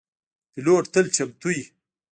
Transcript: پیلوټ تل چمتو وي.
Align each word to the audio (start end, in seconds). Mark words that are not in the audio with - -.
پیلوټ 0.51 0.83
تل 0.93 1.05
چمتو 1.15 1.49
وي. 1.55 1.61